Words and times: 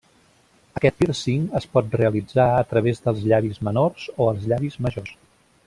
Aquest 0.79 0.95
pírcing 1.01 1.43
es 1.59 1.67
pot 1.75 1.93
realitzar 2.01 2.47
a 2.55 2.65
través 2.71 3.05
dels 3.05 3.21
llavis 3.33 3.61
menors 3.69 4.07
o 4.25 4.31
els 4.33 4.49
llavis 4.53 4.83
majors. 4.87 5.17